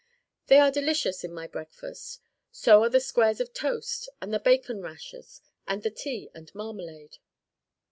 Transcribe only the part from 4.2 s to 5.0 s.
the bacon